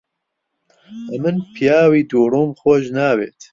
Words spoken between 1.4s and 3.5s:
پیاوی دووڕووم خۆش ناوێت.